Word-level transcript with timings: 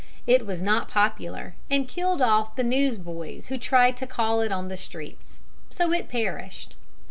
It 0.25 0.47
was 0.47 0.63
not 0.63 0.87
popular, 0.87 1.53
and 1.69 1.87
killed 1.87 2.23
off 2.23 2.55
the 2.55 2.63
news 2.63 2.97
boys 2.97 3.49
who 3.49 3.59
tried 3.59 3.95
to 3.97 4.07
call 4.07 4.41
it 4.41 4.51
on 4.51 4.67
the 4.67 4.75
streets: 4.75 5.39
so 5.69 5.91
it 5.91 6.09
perished. 6.09 6.75